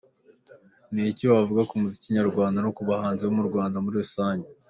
com: 0.03 0.93
n'iki 0.93 1.23
wavuga 1.31 1.61
ku 1.69 1.73
muziki 1.81 2.15
nyarwanda 2.15 2.57
no 2.61 2.71
kubahanzi 2.77 3.21
bo 3.23 3.33
murwanda 3.37 3.77
muri 3.83 3.95
rusange?. 4.03 4.47